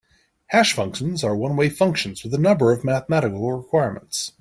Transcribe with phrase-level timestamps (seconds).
[0.47, 4.29] Hash functions are one-way functions with a number of mathematical requirements.